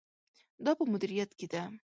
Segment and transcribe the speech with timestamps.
[0.65, 1.63] دا په مدیریت کې ده.